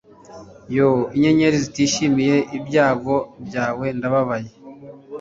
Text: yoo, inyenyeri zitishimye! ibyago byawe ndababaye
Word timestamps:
yoo, 0.75 1.01
inyenyeri 1.15 1.57
zitishimye! 1.63 2.35
ibyago 2.57 3.15
byawe 3.45 3.85
ndababaye 3.97 4.49